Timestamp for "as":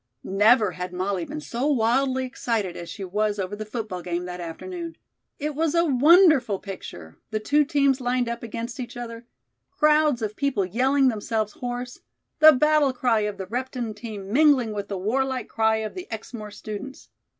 2.75-2.89